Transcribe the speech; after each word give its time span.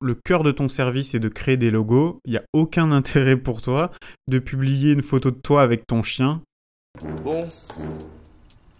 le 0.00 0.14
cœur 0.14 0.42
de 0.42 0.52
ton 0.52 0.68
service 0.68 1.14
est 1.14 1.20
de 1.20 1.28
créer 1.28 1.56
des 1.56 1.70
logos, 1.70 2.20
il 2.24 2.32
n'y 2.32 2.36
a 2.36 2.44
aucun 2.52 2.92
intérêt 2.92 3.36
pour 3.36 3.62
toi 3.62 3.90
de 4.28 4.38
publier 4.38 4.92
une 4.92 5.02
photo 5.02 5.30
de 5.30 5.40
toi 5.40 5.62
avec 5.62 5.86
ton 5.86 6.02
chien. 6.02 6.42
Bon. 7.24 7.48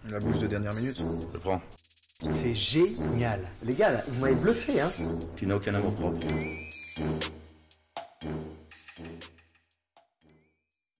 La 0.09 0.19
bouche 0.19 0.39
de 0.39 0.47
dernière 0.47 0.73
minute. 0.73 1.01
Je 1.33 1.37
prends. 1.39 1.61
C'est 1.69 2.53
génial. 2.53 3.41
Les 3.63 3.75
gars, 3.75 3.91
là, 3.91 4.03
vous 4.07 4.21
m'avez 4.21 4.35
bluffé, 4.35 4.79
hein 4.79 4.89
Tu 5.35 5.45
n'as 5.45 5.55
aucun 5.55 5.73
amour 5.73 5.93
propre. 5.95 6.27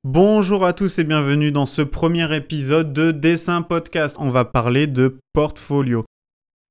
Bonjour 0.04 0.64
à 0.64 0.74
tous 0.74 1.00
et 1.00 1.04
bienvenue 1.04 1.52
dans 1.52 1.66
ce 1.66 1.82
premier 1.82 2.36
épisode 2.36 2.94
de 2.94 3.12
Dessin 3.12 3.62
Podcast. 3.62 4.16
On 4.20 4.30
va 4.30 4.46
parler 4.46 4.88
de 4.88 5.18
portfolio. 5.34 6.06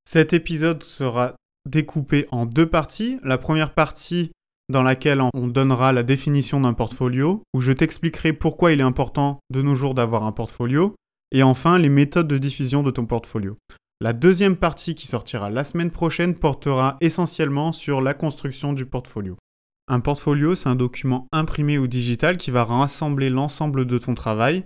Cet 0.05 0.33
épisode 0.33 0.83
sera 0.83 1.35
découpé 1.67 2.27
en 2.31 2.47
deux 2.47 2.67
parties. 2.67 3.19
La 3.23 3.39
première 3.39 3.75
partie 3.75 4.31
dans 4.69 4.83
laquelle 4.83 5.23
on 5.35 5.47
donnera 5.47 5.93
la 5.93 6.03
définition 6.03 6.61
d'un 6.61 6.73
portfolio, 6.73 7.43
où 7.55 7.61
je 7.61 7.73
t'expliquerai 7.73 8.33
pourquoi 8.33 8.73
il 8.73 8.81
est 8.81 8.85
important 8.85 9.39
de 9.51 9.63
nos 9.63 9.75
jours 9.75 9.95
d'avoir 9.95 10.25
un 10.25 10.33
portfolio, 10.33 10.95
et 11.33 11.43
enfin 11.43 11.79
les 11.79 11.89
méthodes 11.89 12.29
de 12.29 12.39
diffusion 12.39 12.83
de 12.83 12.91
ton 12.91 13.07
portfolio. 13.07 13.57
La 14.01 14.13
deuxième 14.13 14.57
partie 14.57 14.95
qui 14.95 15.07
sortira 15.07 15.51
la 15.51 15.65
semaine 15.65 15.91
prochaine 15.91 16.35
portera 16.35 16.97
essentiellement 17.01 17.73
sur 17.73 18.01
la 18.01 18.13
construction 18.13 18.73
du 18.73 18.87
portfolio. 18.87 19.37
Un 19.89 20.01
portfolio, 20.01 20.55
c'est 20.55 20.69
un 20.69 20.75
document 20.75 21.29
imprimé 21.33 21.79
ou 21.79 21.87
digital 21.87 22.37
qui 22.37 22.51
va 22.51 22.65
rassembler 22.65 23.31
l'ensemble 23.31 23.87
de 23.87 23.99
ton 23.99 24.15
travail 24.15 24.65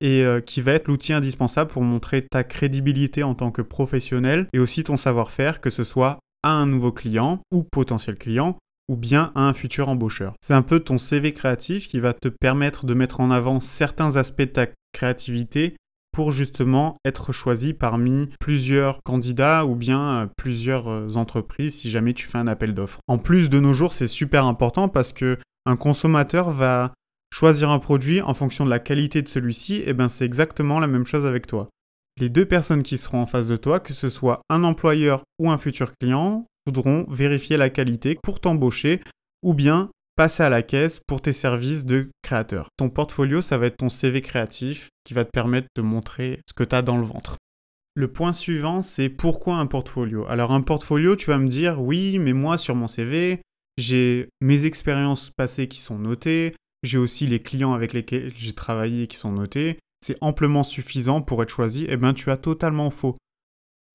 et 0.00 0.24
euh, 0.24 0.40
qui 0.40 0.60
va 0.60 0.72
être 0.72 0.88
l'outil 0.88 1.12
indispensable 1.12 1.70
pour 1.70 1.82
montrer 1.82 2.26
ta 2.26 2.44
crédibilité 2.44 3.22
en 3.22 3.34
tant 3.34 3.50
que 3.50 3.62
professionnel 3.62 4.48
et 4.52 4.58
aussi 4.58 4.84
ton 4.84 4.96
savoir-faire, 4.96 5.60
que 5.60 5.70
ce 5.70 5.84
soit 5.84 6.18
à 6.42 6.52
un 6.52 6.66
nouveau 6.66 6.92
client 6.92 7.40
ou 7.52 7.62
potentiel 7.62 8.16
client 8.16 8.56
ou 8.88 8.96
bien 8.96 9.32
à 9.34 9.48
un 9.48 9.52
futur 9.52 9.88
embaucheur. 9.88 10.34
C'est 10.40 10.54
un 10.54 10.62
peu 10.62 10.80
ton 10.80 10.98
CV 10.98 11.32
créatif 11.32 11.88
qui 11.88 12.00
va 12.00 12.12
te 12.12 12.28
permettre 12.28 12.86
de 12.86 12.94
mettre 12.94 13.20
en 13.20 13.30
avant 13.30 13.60
certains 13.60 14.16
aspects 14.16 14.42
de 14.42 14.44
ta 14.46 14.66
créativité 14.92 15.76
pour 16.12 16.30
justement 16.30 16.94
être 17.04 17.32
choisi 17.32 17.74
parmi 17.74 18.30
plusieurs 18.40 19.02
candidats 19.02 19.66
ou 19.66 19.74
bien 19.74 20.22
euh, 20.22 20.26
plusieurs 20.38 20.88
euh, 20.88 21.08
entreprises 21.16 21.74
si 21.74 21.90
jamais 21.90 22.14
tu 22.14 22.26
fais 22.26 22.38
un 22.38 22.46
appel 22.46 22.72
d'offres. 22.72 23.00
En 23.06 23.18
plus 23.18 23.50
de 23.50 23.60
nos 23.60 23.74
jours, 23.74 23.92
c'est 23.92 24.06
super 24.06 24.46
important 24.46 24.88
parce 24.88 25.12
que 25.12 25.36
un 25.66 25.76
consommateur 25.76 26.48
va 26.48 26.94
choisir 27.34 27.68
un 27.68 27.80
produit 27.80 28.22
en 28.22 28.32
fonction 28.32 28.64
de 28.64 28.70
la 28.70 28.78
qualité 28.78 29.20
de 29.20 29.28
celui-ci, 29.28 29.82
et 29.84 29.92
bien 29.92 30.08
c'est 30.08 30.24
exactement 30.24 30.80
la 30.80 30.86
même 30.86 31.04
chose 31.04 31.26
avec 31.26 31.46
toi. 31.46 31.66
Les 32.18 32.30
deux 32.30 32.46
personnes 32.46 32.82
qui 32.82 32.96
seront 32.96 33.20
en 33.20 33.26
face 33.26 33.48
de 33.48 33.56
toi, 33.56 33.78
que 33.78 33.92
ce 33.92 34.08
soit 34.08 34.40
un 34.48 34.64
employeur 34.64 35.22
ou 35.38 35.50
un 35.50 35.58
futur 35.58 35.92
client, 36.00 36.46
voudront 36.66 37.04
vérifier 37.10 37.56
la 37.56 37.68
qualité 37.68 38.18
pour 38.22 38.40
t'embaucher 38.40 39.00
ou 39.42 39.52
bien 39.52 39.90
passer 40.16 40.42
à 40.42 40.48
la 40.48 40.62
caisse 40.62 41.00
pour 41.06 41.20
tes 41.20 41.32
services 41.32 41.84
de 41.84 42.08
créateur. 42.22 42.68
Ton 42.78 42.88
portfolio, 42.88 43.42
ça 43.42 43.58
va 43.58 43.66
être 43.66 43.76
ton 43.76 43.90
CV 43.90 44.22
créatif 44.22 44.88
qui 45.04 45.12
va 45.12 45.26
te 45.26 45.30
permettre 45.30 45.68
de 45.76 45.82
montrer 45.82 46.40
ce 46.48 46.54
que 46.54 46.64
tu 46.64 46.74
as 46.74 46.80
dans 46.80 46.96
le 46.96 47.04
ventre. 47.04 47.36
Le 47.94 48.10
point 48.10 48.32
suivant, 48.32 48.80
c'est 48.80 49.10
pourquoi 49.10 49.56
un 49.56 49.66
portfolio? 49.66 50.26
Alors 50.26 50.52
un 50.52 50.62
portfolio, 50.62 51.16
tu 51.16 51.26
vas 51.26 51.38
me 51.38 51.48
dire, 51.48 51.80
oui, 51.80 52.18
mais 52.18 52.32
moi 52.32 52.56
sur 52.56 52.74
mon 52.74 52.88
CV, 52.88 53.42
j'ai 53.76 54.28
mes 54.40 54.64
expériences 54.64 55.30
passées 55.36 55.68
qui 55.68 55.80
sont 55.80 55.98
notées, 55.98 56.54
j'ai 56.82 56.98
aussi 56.98 57.26
les 57.26 57.40
clients 57.40 57.74
avec 57.74 57.92
lesquels 57.92 58.32
j'ai 58.36 58.54
travaillé 58.54 59.06
qui 59.06 59.16
sont 59.16 59.32
notés, 59.32 59.78
c'est 60.00 60.16
amplement 60.20 60.62
suffisant 60.62 61.22
pour 61.22 61.42
être 61.42 61.50
choisi, 61.50 61.86
eh 61.88 61.96
bien 61.96 62.14
tu 62.14 62.30
as 62.30 62.36
totalement 62.36 62.90
faux. 62.90 63.16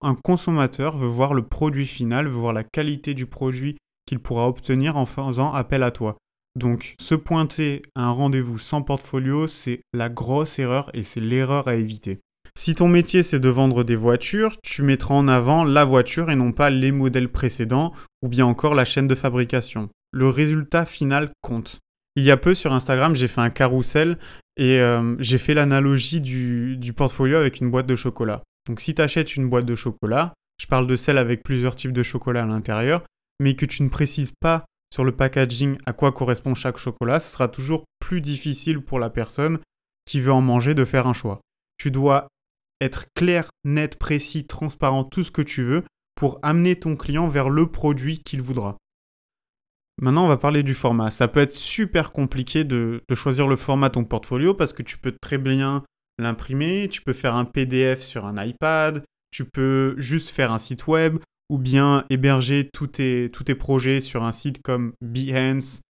Un 0.02 0.16
consommateur 0.16 0.98
veut 0.98 1.08
voir 1.08 1.34
le 1.34 1.44
produit 1.44 1.86
final, 1.86 2.28
veut 2.28 2.34
voir 2.34 2.54
la 2.54 2.64
qualité 2.64 3.14
du 3.14 3.28
produit 3.28 3.78
qu'il 4.08 4.20
pourra 4.20 4.48
obtenir 4.48 4.98
en 4.98 5.06
faisant 5.06 5.54
appel 5.54 5.84
à 5.84 5.92
toi. 5.92 6.18
Donc 6.56 6.96
se 7.00 7.16
pointer 7.16 7.82
à 7.96 8.06
un 8.06 8.12
rendez-vous 8.12 8.58
sans 8.58 8.82
portfolio, 8.82 9.48
c'est 9.48 9.82
la 9.94 10.10
grosse 10.10 10.60
erreur 10.60 10.90
et 10.94 11.04
c'est 11.04 11.22
l'erreur 11.22 11.68
à 11.68 11.76
éviter. 11.76 12.20
Si 12.58 12.76
ton 12.76 12.90
métier 12.90 13.24
c'est 13.24 13.40
de 13.40 13.50
vendre 13.50 13.84
des 13.84 13.96
voitures, 13.96 14.58
tu 14.62 14.84
mettras 14.84 15.16
en 15.16 15.28
avant 15.28 15.64
la 15.64 15.86
voiture 15.86 16.30
et 16.30 16.36
non 16.36 16.52
pas 16.52 16.70
les 16.70 16.92
modèles 16.92 17.32
précédents 17.32 17.94
ou 18.22 18.28
bien 18.28 18.46
encore 18.46 18.76
la 18.76 18.86
chaîne 18.86 19.08
de 19.08 19.16
fabrication. 19.16 19.90
Le 20.12 20.28
résultat 20.28 20.86
final 20.86 21.32
compte. 21.42 21.80
Il 22.16 22.24
y 22.24 22.32
a 22.32 22.38
peu 22.38 22.54
sur 22.54 22.74
Instagram, 22.74 23.16
j'ai 23.16 23.28
fait 23.28 23.42
un 23.42 23.50
carrousel 23.50 24.18
et 24.58 24.80
euh, 24.80 25.16
j'ai 25.20 25.38
fait 25.38 25.54
l'analogie 25.54 26.22
du, 26.22 26.78
du, 26.78 26.94
portfolio 26.94 27.38
avec 27.38 27.62
une 27.62 27.72
boîte 27.72 27.88
de 27.88 27.96
chocolat. 27.96 28.44
Donc 28.68 28.82
si 28.82 28.94
tu 28.94 29.02
achètes 29.02 29.36
une 29.36 29.50
boîte 29.50 29.66
de 29.66 29.76
chocolat, 29.76 30.34
je 30.60 30.68
parle 30.68 30.88
de 30.88 30.96
celle 30.96 31.18
avec 31.18 31.44
plusieurs 31.44 31.76
types 31.76 31.94
de 31.94 32.04
chocolat 32.04 32.44
à 32.44 32.46
l'intérieur, 32.46 33.04
mais 33.40 33.56
que 33.56 33.66
tu 33.66 33.82
ne 33.84 33.90
précises 33.90 34.34
pas 34.40 34.66
sur 34.94 35.06
le 35.06 35.14
packaging 35.14 35.78
à 35.86 35.94
quoi 35.94 36.12
correspond 36.12 36.54
chaque 36.54 36.78
chocolat, 36.78 37.20
ce 37.20 37.32
sera 37.32 37.48
toujours 37.48 37.86
plus 38.00 38.22
difficile 38.22 38.82
pour 38.82 39.00
la 39.00 39.10
personne 39.10 39.60
qui 40.06 40.20
veut 40.20 40.34
en 40.34 40.42
manger 40.42 40.76
de 40.76 40.86
faire 40.86 41.08
un 41.08 41.14
choix. 41.14 41.40
Tu 41.78 41.92
dois 41.92 42.28
être 42.82 43.06
clair, 43.16 43.50
net, 43.64 43.98
précis, 43.98 44.46
transparent, 44.46 45.06
tout 45.06 45.24
ce 45.24 45.32
que 45.32 45.42
tu 45.42 45.64
veux 45.64 45.84
pour 46.16 46.40
amener 46.42 46.76
ton 46.76 46.96
client 46.96 47.28
vers 47.28 47.50
le 47.50 47.68
produit 47.68 48.20
qu'il 48.20 48.42
voudra. 48.42 48.78
Maintenant, 50.02 50.26
on 50.26 50.30
va 50.30 50.38
parler 50.38 50.64
du 50.64 50.74
format. 50.74 51.12
Ça 51.12 51.28
peut 51.28 51.40
être 51.40 51.54
super 51.54 52.10
compliqué 52.10 52.64
de, 52.64 53.04
choisir 53.14 53.48
le 53.48 53.56
format 53.56 53.90
de 53.90 53.94
ton 53.94 54.04
portfolio 54.04 54.56
parce 54.56 54.74
que 54.74 54.82
tu 54.82 54.98
peux 54.98 55.14
très 55.22 55.38
bien 55.38 55.84
l'imprimer, 56.18 56.88
tu 56.90 57.04
peux 57.04 57.14
faire 57.14 57.36
un 57.36 57.46
PDF 57.46 58.02
sur 58.02 58.26
un 58.26 58.44
iPad, 58.44 59.04
tu 59.30 59.46
peux 59.46 59.94
juste 59.98 60.30
faire 60.30 60.52
un 60.52 60.58
site 60.58 60.88
web 60.88 61.20
ou 61.50 61.60
bien 61.60 62.06
héberger 62.10 62.68
tous 62.74 62.88
tes, 62.88 63.30
tous 63.32 63.44
tes 63.44 63.56
projets 63.56 64.02
sur 64.02 64.24
un 64.24 64.32
site 64.32 64.64
comme 64.64 64.94
Behance. 65.02 65.82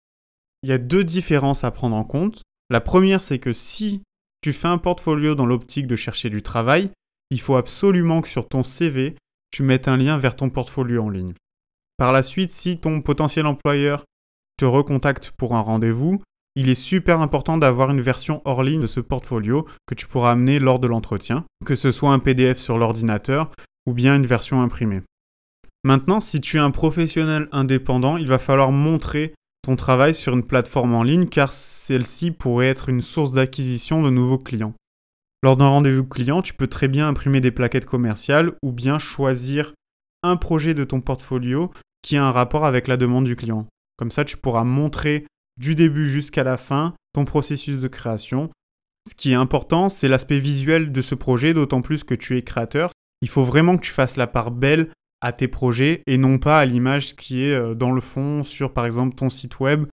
Il 0.65 0.71
y 0.71 0.73
a 0.73 0.79
deux 0.79 1.05
différences 1.05 1.63
à 1.63 1.71
prendre 1.71 1.97
en 1.97 2.05
compte. 2.05 2.43
La 2.69 2.81
première, 2.81 3.23
c'est 3.23 3.39
que 3.39 3.53
si 3.53 4.03
tu 4.43 4.53
fais 4.53 4.69
un 4.69 4.79
portfolio 4.79 5.37
dans 5.37 5.47
l'optique 5.47 5.87
de 5.87 5.97
chercher 5.97 6.31
du 6.31 6.43
travail, 6.43 6.91
il 7.31 7.41
faut 7.41 7.57
absolument 7.57 8.23
que 8.23 8.29
sur 8.29 8.49
ton 8.49 8.65
CV, 8.65 9.15
tu 9.53 9.63
mettes 9.63 9.87
un 9.87 9.97
lien 9.97 10.17
vers 10.17 10.35
ton 10.35 10.51
portfolio 10.51 11.05
en 11.05 11.11
ligne. 11.11 11.35
Par 12.01 12.13
la 12.13 12.23
suite, 12.23 12.51
si 12.51 12.79
ton 12.79 13.03
potentiel 13.03 13.45
employeur 13.45 14.07
te 14.57 14.65
recontacte 14.65 15.33
pour 15.37 15.55
un 15.55 15.61
rendez-vous, 15.61 16.19
il 16.57 16.71
est 16.71 16.75
super 16.75 17.21
important 17.21 17.59
d'avoir 17.59 17.91
une 17.91 18.01
version 18.01 18.41
hors 18.47 18.63
ligne 18.63 18.81
de 18.81 18.87
ce 18.87 19.01
portfolio 19.01 19.67
que 19.87 19.95
tu 19.95 20.07
pourras 20.07 20.31
amener 20.31 20.61
lors 20.61 20.79
de 20.79 20.87
l'entretien, 20.87 21.45
que 21.67 21.75
ce 21.75 21.93
soit 21.93 22.11
un 22.11 22.19
PDF 22.19 22.59
sur 22.59 22.79
l'ordinateur 22.79 23.51
ou 23.87 23.93
bien 23.93 24.17
une 24.17 24.25
version 24.25 24.63
imprimée. 24.63 25.03
Maintenant, 25.85 26.23
si 26.23 26.41
tu 26.41 26.57
es 26.57 26.61
un 26.61 26.71
professionnel 26.71 27.49
indépendant, 27.53 28.17
il 28.17 28.29
va 28.29 28.39
falloir 28.39 28.73
montrer 28.73 29.35
ton 29.61 29.77
travail 29.77 30.15
sur 30.15 30.33
une 30.33 30.47
plateforme 30.47 30.95
en 30.95 31.03
ligne 31.03 31.27
car 31.27 31.53
celle-ci 31.53 32.31
pourrait 32.31 32.69
être 32.69 32.89
une 32.89 33.03
source 33.03 33.33
d'acquisition 33.33 34.03
de 34.03 34.09
nouveaux 34.09 34.39
clients. 34.39 34.73
Lors 35.43 35.59
d'un 35.59 35.69
rendez-vous 35.69 36.07
client, 36.07 36.41
tu 36.41 36.55
peux 36.55 36.67
très 36.67 36.89
bien 36.89 37.09
imprimer 37.09 37.43
des 37.43 37.51
plaquettes 37.51 37.85
commerciales 37.85 38.55
ou 38.63 38.73
bien 38.73 38.99
choisir 38.99 39.75
un 40.23 40.37
projet 40.37 40.73
de 40.73 40.85
ton 40.85 41.03
portfolio 41.03 41.71
qui 42.03 42.17
a 42.17 42.25
un 42.25 42.33
rapport 42.33 42.65
avec 42.65 42.89
la 42.89 42.97
demande 42.97 43.25
du 43.25 43.37
client. 43.37 43.67
Comme 43.97 44.11
ça, 44.11 44.25
tu 44.25 44.37
pourras 44.37 44.65
montrer 44.65 45.27
du 45.59 45.75
début 45.75 46.07
jusqu'à 46.07 46.43
la 46.43 46.57
fin 46.57 46.95
ton 47.13 47.25
processus 47.25 47.81
de 47.81 47.89
création. 47.89 48.51
Ce 49.09 49.15
qui 49.15 49.33
est 49.33 49.35
important, 49.35 49.89
c'est 49.89 50.09
l'aspect 50.09 50.39
visuel 50.39 50.93
de 50.93 51.03
ce 51.03 51.15
projet, 51.15 51.55
d'autant 51.55 51.81
plus 51.81 52.05
que 52.05 52.15
tu 52.15 52.37
es 52.37 52.43
créateur. 52.43 52.91
Il 53.23 53.29
faut 53.29 53.45
vraiment 53.45 53.77
que 53.77 53.83
tu 53.83 53.93
fasses 53.93 54.17
la 54.17 54.27
part 54.27 54.51
belle 54.51 54.91
à 55.21 55.33
tes 55.33 55.49
projets 55.49 56.03
et 56.07 56.17
non 56.17 56.39
pas 56.39 56.59
à 56.59 56.65
l'image 56.65 57.17
qui 57.17 57.43
est 57.43 57.55
euh, 57.55 57.75
dans 57.75 57.93
le 57.93 58.01
fond 58.01 58.43
sur 58.43 58.73
par 58.73 58.87
exemple 58.87 59.15
ton 59.15 59.29
site 59.29 59.61
web. 59.61 59.87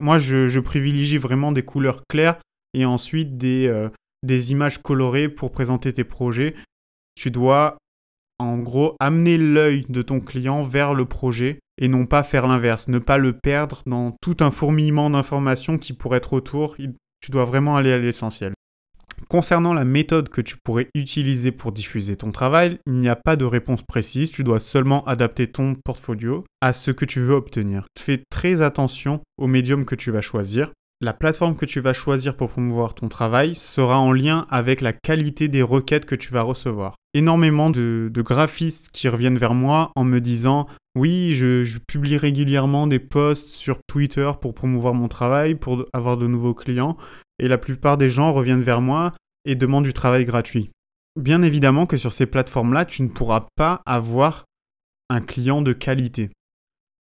Moi, 0.00 0.16
je, 0.16 0.58
privilégie 0.60 1.18
vraiment 1.18 1.52
des 1.52 1.62
couleurs 1.62 2.02
claires 2.08 2.38
et 2.72 2.86
ensuite 2.86 3.42
euh, 3.44 3.90
des 4.22 4.52
images 4.52 4.78
colorées 4.78 5.28
pour 5.28 5.52
présenter 5.52 5.92
tes 5.92 6.04
projets. 6.04 6.54
Tu 7.14 7.30
dois 7.30 7.76
en 8.40 8.58
gros, 8.58 8.96
amener 9.00 9.38
l'œil 9.38 9.84
de 9.88 10.02
ton 10.02 10.20
client 10.20 10.62
vers 10.62 10.94
le 10.94 11.04
projet 11.04 11.60
et 11.80 11.88
non 11.88 12.06
pas 12.06 12.22
faire 12.22 12.46
l'inverse, 12.46 12.88
ne 12.88 12.98
pas 12.98 13.18
le 13.18 13.32
perdre 13.32 13.82
dans 13.86 14.14
tout 14.22 14.36
un 14.40 14.50
fourmillement 14.50 15.10
d'informations 15.10 15.78
qui 15.78 15.92
pourrait 15.92 16.18
être 16.18 16.32
autour. 16.32 16.76
Tu 16.76 17.30
dois 17.30 17.44
vraiment 17.44 17.76
aller 17.76 17.92
à 17.92 17.98
l'essentiel. 17.98 18.52
Concernant 19.28 19.74
la 19.74 19.84
méthode 19.84 20.28
que 20.28 20.40
tu 20.40 20.56
pourrais 20.56 20.88
utiliser 20.94 21.52
pour 21.52 21.72
diffuser 21.72 22.16
ton 22.16 22.32
travail, 22.32 22.78
il 22.86 22.94
n'y 22.94 23.08
a 23.08 23.16
pas 23.16 23.36
de 23.36 23.44
réponse 23.44 23.82
précise, 23.82 24.30
tu 24.30 24.42
dois 24.42 24.60
seulement 24.60 25.04
adapter 25.04 25.46
ton 25.46 25.74
portfolio 25.74 26.44
à 26.60 26.72
ce 26.72 26.90
que 26.90 27.04
tu 27.04 27.20
veux 27.20 27.34
obtenir. 27.34 27.84
Fais 27.98 28.22
très 28.30 28.62
attention 28.62 29.20
au 29.38 29.46
médium 29.46 29.84
que 29.84 29.94
tu 29.94 30.10
vas 30.10 30.22
choisir. 30.22 30.72
La 31.02 31.14
plateforme 31.14 31.56
que 31.56 31.64
tu 31.64 31.80
vas 31.80 31.94
choisir 31.94 32.36
pour 32.36 32.50
promouvoir 32.50 32.94
ton 32.94 33.08
travail 33.08 33.54
sera 33.54 33.98
en 33.98 34.12
lien 34.12 34.46
avec 34.50 34.82
la 34.82 34.92
qualité 34.92 35.48
des 35.48 35.62
requêtes 35.62 36.04
que 36.04 36.14
tu 36.14 36.30
vas 36.30 36.42
recevoir. 36.42 36.94
Énormément 37.14 37.70
de, 37.70 38.12
graphistes 38.16 38.90
qui 38.90 39.08
reviennent 39.08 39.38
vers 39.38 39.54
moi 39.54 39.92
en 39.96 40.04
me 40.04 40.20
disant 40.20 40.68
oui, 40.94 41.34
je, 41.34 41.78
publie 41.88 42.18
régulièrement 42.18 42.86
des 42.86 42.98
posts 42.98 43.48
sur 43.48 43.78
Twitter 43.86 44.30
pour 44.42 44.52
promouvoir 44.52 44.92
mon 44.92 45.08
travail, 45.08 45.54
pour 45.54 45.86
avoir 45.94 46.18
de 46.18 46.26
nouveaux 46.26 46.52
clients, 46.52 46.98
et 47.38 47.48
la 47.48 47.56
plupart 47.56 47.96
des 47.96 48.10
gens 48.10 48.34
reviennent 48.34 48.60
vers 48.60 48.82
moi 48.82 49.12
et 49.46 49.54
demandent 49.54 49.84
du 49.84 49.94
travail 49.94 50.26
gratuit. 50.26 50.68
Bien 51.18 51.40
évidemment 51.42 51.86
que 51.86 51.96
sur 51.96 52.12
ces 52.12 52.26
plateformes-là, 52.26 52.84
tu 52.84 53.00
ne 53.00 53.08
pourras 53.08 53.46
pas 53.56 53.80
avoir 53.86 54.44
un 55.08 55.22
client 55.22 55.62
de 55.62 55.72
qualité. 55.72 56.28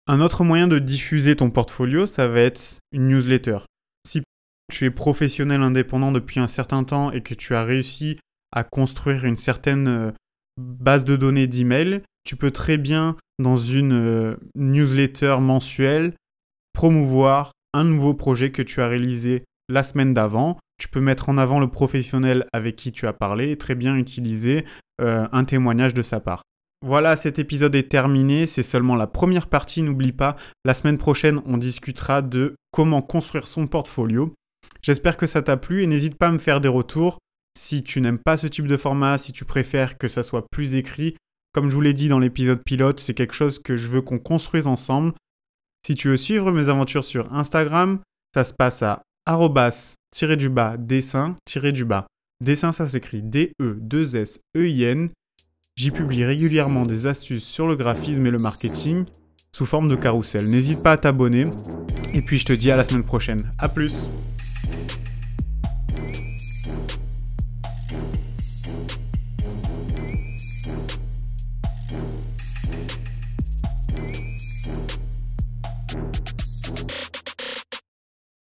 Un 0.08 0.22
autre 0.22 0.46
moyen 0.46 0.70
de 0.70 0.80
diffuser 0.80 1.36
ton 1.36 1.50
portfolio, 1.50 2.06
ça 2.06 2.30
va 2.30 2.40
être 2.40 2.78
une 2.94 3.10
newsletter. 3.10 3.58
Tu 4.70 4.86
es 4.86 4.92
professionnel 4.92 5.62
indépendant 5.62 6.12
depuis 6.12 6.40
un 6.40 6.48
certain 6.48 6.84
temps 6.84 7.12
et 7.12 7.22
que 7.22 7.34
tu 7.34 7.56
as 7.56 7.64
réussi 7.64 8.18
à 8.52 8.64
construire 8.64 9.26
une 9.26 9.38
certaine 9.38 9.88
euh, 9.88 10.12
base 10.58 11.06
de 11.06 11.16
données 11.16 11.48
d'email, 11.48 12.02
tu 12.24 12.36
peux 12.36 12.52
très 12.52 12.78
bien, 12.78 13.16
dans 13.40 13.56
une 13.56 13.94
euh, 13.94 14.36
newsletter 14.56 15.38
mensuelle, 15.40 16.14
promouvoir 16.74 17.52
un 17.74 17.84
nouveau 17.84 18.14
projet 18.14 18.52
que 18.52 18.62
tu 18.62 18.82
as 18.82 18.88
réalisé 18.88 19.44
la 19.70 19.84
semaine 19.84 20.14
d'avant. 20.14 20.58
Tu 20.80 20.88
peux 20.88 21.02
mettre 21.02 21.30
en 21.30 21.38
avant 21.38 21.60
le 21.60 21.68
professionnel 21.68 22.46
avec 22.54 22.76
qui 22.76 22.92
tu 22.92 23.08
as 23.08 23.14
parlé 23.14 23.52
et 23.52 23.58
très 23.58 23.76
bien 23.76 23.96
utiliser 23.96 24.66
euh, 25.02 25.28
un 25.32 25.44
témoignage 25.44 25.94
de 25.94 26.02
sa 26.02 26.20
part. 26.20 26.44
Voilà, 26.86 27.18
cet 27.18 27.40
épisode 27.40 27.76
est 27.76 27.90
terminé, 27.90 28.48
c'est 28.48 28.64
seulement 28.64 28.96
la 28.96 29.08
première 29.08 29.48
partie, 29.48 29.82
n'oublie 29.82 30.14
pas, 30.14 30.38
la 30.64 30.74
semaine 30.74 30.98
prochaine 30.98 31.42
on 31.46 31.58
discutera 31.58 32.22
de 32.22 32.56
comment 32.72 33.02
construire 33.02 33.48
son 33.48 33.68
portfolio. 33.68 34.34
J'espère 34.82 35.18
que 35.18 35.28
ça 35.28 35.42
t'a 35.42 35.58
plu 35.58 35.84
et 35.84 35.88
n'hésite 35.88 36.16
pas 36.16 36.28
à 36.28 36.32
me 36.32 36.38
faire 36.38 36.62
des 36.62 36.68
retours. 36.68 37.18
Si 37.58 37.84
tu 37.84 38.02
n'aimes 38.02 38.20
pas 38.20 38.38
ce 38.38 38.48
type 38.48 38.68
de 38.68 38.78
format, 38.78 39.18
si 39.18 39.32
tu 39.32 39.46
préfères 39.46 39.98
que 39.98 40.08
ça 40.08 40.24
soit 40.24 40.46
plus 40.52 40.76
écrit, 40.76 41.16
comme 41.54 41.70
je 41.70 41.76
vous 41.76 41.82
l'ai 41.82 41.94
dit 41.94 42.08
dans 42.08 42.20
l'épisode 42.20 42.64
pilote, 42.64 43.00
c'est 43.00 43.14
quelque 43.14 43.34
chose 43.34 43.60
que 43.60 43.76
je 43.76 43.88
veux 43.88 44.02
qu'on 44.02 44.20
construise 44.20 44.68
ensemble. 44.68 45.14
Si 45.86 45.96
tu 45.96 46.10
veux 46.10 46.18
suivre 46.18 46.52
mes 46.52 46.70
aventures 46.70 47.04
sur 47.04 47.34
Instagram, 47.34 48.00
ça 48.34 48.44
se 48.44 48.54
passe 48.54 48.84
à 48.84 49.02
arrobas-du-bas 49.26 50.78
dessin-du-bas. 50.78 52.08
Dessin, 52.42 52.72
ça 52.72 52.88
s'écrit 52.88 53.22
D-E-2-S-E-I-N. 53.22 55.10
J'y 55.76 55.92
publie 55.92 56.24
régulièrement 56.24 56.86
des 56.86 57.06
astuces 57.06 57.44
sur 57.44 57.68
le 57.68 57.76
graphisme 57.76 58.26
et 58.26 58.32
le 58.32 58.38
marketing 58.38 59.06
sous 59.52 59.66
forme 59.66 59.88
de 59.88 59.96
carrousel. 59.96 60.44
N'hésite 60.50 60.84
pas 60.84 60.94
à 60.94 60.98
t'abonner. 60.98 61.44
Et 62.14 62.22
puis 62.22 62.38
je 62.38 62.46
te 62.46 62.54
dis 62.54 62.72
à 62.72 62.78
la 62.78 62.84
semaine 62.84 63.04
prochaine. 63.04 63.52
A 63.58 63.68
plus 63.68 64.10